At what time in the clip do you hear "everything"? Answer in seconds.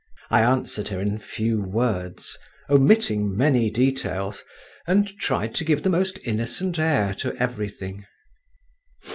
7.35-8.07